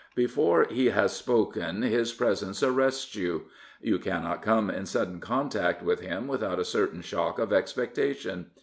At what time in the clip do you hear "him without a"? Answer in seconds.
5.99-6.65